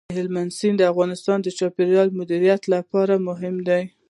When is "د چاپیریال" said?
1.41-2.07